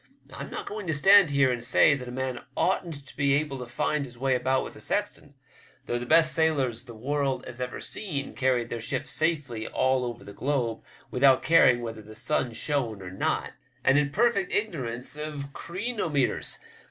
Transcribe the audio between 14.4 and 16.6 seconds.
ignorance of chreenometers.